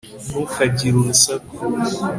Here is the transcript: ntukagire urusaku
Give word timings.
ntukagire 0.29 0.95
urusaku 0.99 1.53